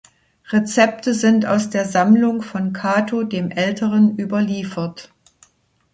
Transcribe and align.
Rezepte 0.49 1.13
sind 1.13 1.45
aus 1.45 1.69
der 1.69 1.85
Sammlung 1.85 2.41
von 2.41 2.73
Cato 2.73 3.21
dem 3.21 3.51
Älteren 3.51 4.17
überliefert. 4.17 5.13